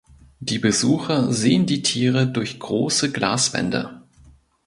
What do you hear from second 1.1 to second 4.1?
sehen die Tiere durch große Glaswände.